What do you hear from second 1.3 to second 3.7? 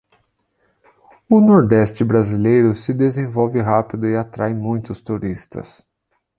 nordeste brasileiro se desenvolve